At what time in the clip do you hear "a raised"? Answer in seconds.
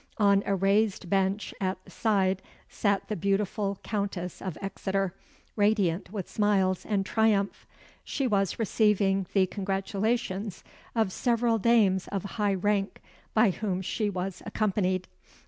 0.47-1.11